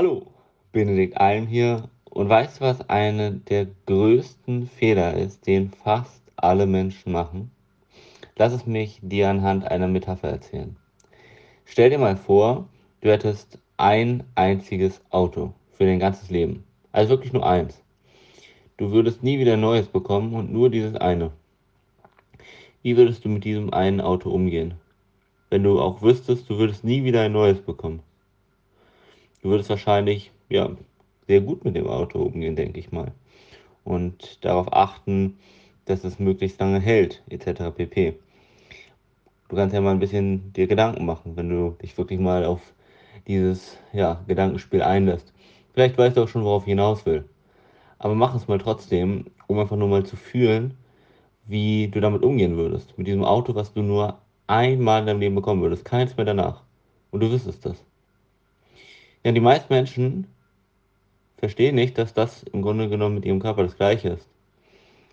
[0.00, 0.22] Hallo,
[0.70, 1.88] Benedikt Alm hier.
[2.04, 7.50] Und weißt du, was einer der größten Fehler ist, den fast alle Menschen machen?
[8.36, 10.76] Lass es mich dir anhand einer Metapher erzählen.
[11.64, 12.68] Stell dir mal vor,
[13.00, 16.62] du hättest ein einziges Auto für dein ganzes Leben.
[16.92, 17.82] Also wirklich nur eins.
[18.76, 21.32] Du würdest nie wieder neues bekommen und nur dieses eine.
[22.82, 24.74] Wie würdest du mit diesem einen Auto umgehen?
[25.50, 28.04] Wenn du auch wüsstest, du würdest nie wieder ein neues bekommen.
[29.42, 30.70] Du würdest wahrscheinlich, ja,
[31.26, 33.12] sehr gut mit dem Auto umgehen, denke ich mal.
[33.84, 35.38] Und darauf achten,
[35.84, 37.70] dass es möglichst lange hält, etc.
[37.70, 38.18] pp.
[39.48, 42.60] Du kannst ja mal ein bisschen dir Gedanken machen, wenn du dich wirklich mal auf
[43.26, 45.32] dieses ja, Gedankenspiel einlässt.
[45.72, 47.24] Vielleicht weißt du auch schon, worauf ich hinaus will.
[47.98, 50.76] Aber mach es mal trotzdem, um einfach nur mal zu fühlen,
[51.46, 52.96] wie du damit umgehen würdest.
[52.98, 55.84] Mit diesem Auto, was du nur einmal in deinem Leben bekommen würdest.
[55.84, 56.62] Keins mehr danach.
[57.10, 57.87] Und du wüsstest das.
[59.28, 60.26] Ja, die meisten Menschen
[61.36, 64.26] verstehen nicht, dass das im Grunde genommen mit ihrem Körper das gleiche ist.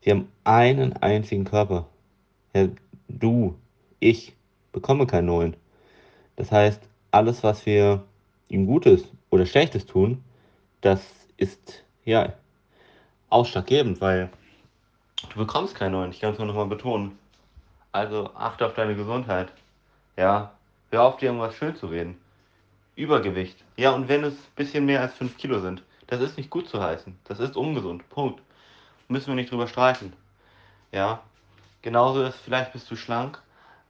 [0.00, 1.86] Sie haben einen einzigen Körper.
[2.54, 2.68] Ja,
[3.08, 3.54] du,
[4.00, 4.34] ich
[4.72, 5.56] bekomme keinen neuen.
[6.36, 8.02] Das heißt, alles, was wir
[8.48, 10.24] ihm Gutes oder Schlechtes tun,
[10.80, 11.02] das
[11.36, 12.32] ist ja
[13.28, 14.30] ausschlaggebend, weil
[15.34, 16.12] du bekommst keinen neuen.
[16.12, 17.18] Ich kann es nur nochmal betonen.
[17.92, 19.52] Also achte auf deine Gesundheit.
[20.16, 20.54] Ja,
[20.92, 22.18] hör auf dir irgendwas schön zu reden.
[22.98, 23.56] Übergewicht.
[23.76, 26.68] Ja, und wenn es ein bisschen mehr als 5 Kilo sind, das ist nicht gut
[26.68, 27.16] zu heißen.
[27.24, 28.08] Das ist ungesund.
[28.10, 28.42] Punkt.
[29.06, 30.12] Müssen wir nicht drüber streiten.
[30.90, 31.22] Ja,
[31.80, 33.40] genauso ist, vielleicht bist du schlank,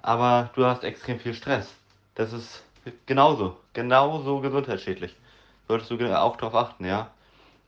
[0.03, 1.75] aber du hast extrem viel Stress.
[2.17, 2.63] Das ist
[3.07, 5.17] genauso, genauso gesundheitsschädlich.
[5.67, 7.11] Solltest du auch darauf achten, ja.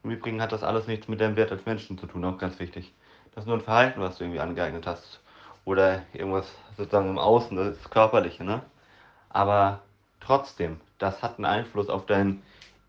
[0.05, 2.59] Im Übrigen hat das alles nichts mit deinem Wert als Menschen zu tun, auch ganz
[2.59, 2.93] wichtig.
[3.35, 5.21] Das ist nur ein Verhalten, was du irgendwie angeeignet hast.
[5.65, 8.63] Oder irgendwas sozusagen im Außen, das ist körperliche, ne?
[9.29, 9.81] Aber
[10.21, 12.43] trotzdem, das hat einen Einfluss auf dein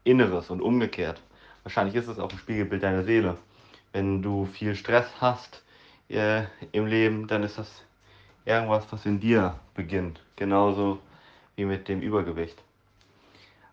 [0.03, 1.21] Inneres und umgekehrt.
[1.63, 3.37] Wahrscheinlich ist es auch ein Spiegelbild deiner Seele.
[3.93, 5.63] Wenn du viel Stress hast
[6.09, 7.83] äh, im Leben, dann ist das
[8.45, 10.21] irgendwas, was in dir beginnt.
[10.35, 10.99] Genauso
[11.55, 12.61] wie mit dem Übergewicht.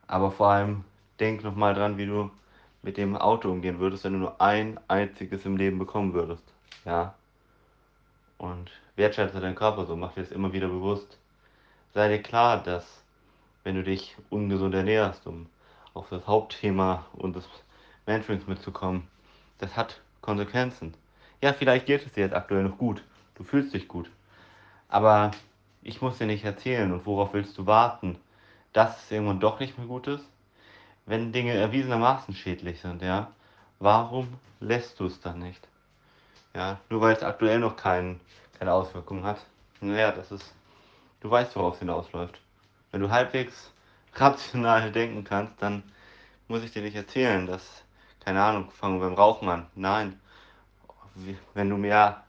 [0.06, 0.84] Aber vor allem
[1.18, 2.30] denk nochmal dran, wie du
[2.82, 6.44] mit dem Auto umgehen würdest, wenn du nur ein einziges im Leben bekommen würdest.
[6.84, 7.14] Ja.
[8.36, 11.18] Und wertschätze deinen Körper so, mach dir das immer wieder bewusst.
[11.92, 13.02] Sei dir klar, dass
[13.68, 15.44] wenn du dich ungesund ernährst, um
[15.92, 17.46] auf das Hauptthema unseres
[18.06, 19.06] Mentorings mitzukommen,
[19.58, 20.94] das hat Konsequenzen.
[21.42, 23.04] Ja, vielleicht geht es dir jetzt aktuell noch gut.
[23.34, 24.10] Du fühlst dich gut.
[24.88, 25.32] Aber
[25.82, 28.16] ich muss dir nicht erzählen und worauf willst du warten,
[28.72, 30.24] dass es irgendwann doch nicht mehr gut ist?
[31.04, 33.32] Wenn Dinge erwiesenermaßen schädlich sind, ja,
[33.80, 34.28] warum
[34.60, 35.68] lässt du es dann nicht?
[36.54, 38.18] Ja, nur weil es aktuell noch kein,
[38.58, 39.44] keine Auswirkungen hat.
[39.82, 40.54] Naja, das ist,
[41.20, 42.40] du weißt, worauf es hinausläuft.
[42.90, 43.72] Wenn du halbwegs
[44.14, 45.82] rational denken kannst, dann
[46.48, 47.84] muss ich dir nicht erzählen, dass,
[48.20, 49.66] keine Ahnung, fangen wir beim Rauchen an.
[49.74, 50.18] Nein,
[51.54, 52.24] wenn du mehr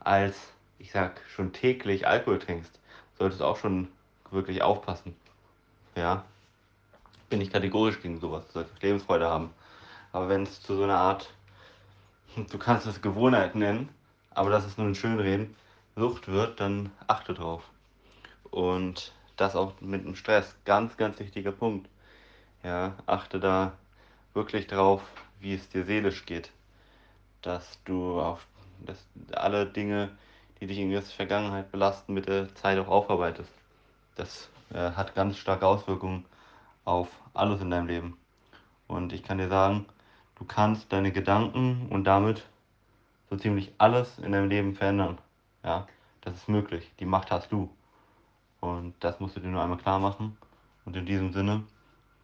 [0.00, 0.36] als,
[0.78, 2.78] ich sag, schon täglich Alkohol trinkst,
[3.18, 3.88] solltest du auch schon
[4.30, 5.16] wirklich aufpassen.
[5.96, 6.24] Ja,
[7.28, 9.50] bin ich kategorisch gegen sowas, du solltest Lebensfreude haben.
[10.12, 11.32] Aber wenn es zu so einer Art,
[12.50, 13.88] du kannst es Gewohnheit nennen,
[14.30, 15.56] aber das ist nur ein Schönreden,
[15.96, 17.62] Sucht wird, dann achte drauf.
[18.50, 20.56] Und das auch mit dem Stress.
[20.64, 21.88] Ganz, ganz wichtiger Punkt.
[22.62, 23.72] Ja, achte da
[24.34, 25.02] wirklich drauf,
[25.40, 26.50] wie es dir seelisch geht.
[27.42, 28.46] Dass du auf
[28.80, 30.10] dass alle Dinge,
[30.60, 33.50] die dich in der Vergangenheit belasten, mit der Zeit auch aufarbeitest.
[34.16, 36.24] Das äh, hat ganz starke Auswirkungen
[36.84, 38.16] auf alles in deinem Leben.
[38.86, 39.86] Und ich kann dir sagen,
[40.36, 42.44] du kannst deine Gedanken und damit
[43.30, 45.18] so ziemlich alles in deinem Leben verändern.
[45.64, 45.86] Ja,
[46.20, 46.90] das ist möglich.
[47.00, 47.70] Die Macht hast du.
[48.60, 50.36] Und das musst du dir nur einmal klar machen.
[50.84, 51.64] Und in diesem Sinne,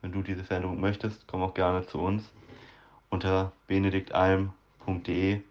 [0.00, 2.30] wenn du diese Veränderung möchtest, komm auch gerne zu uns
[3.10, 5.42] unter benediktalm.de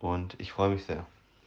[0.00, 1.06] und ich freue mich sehr.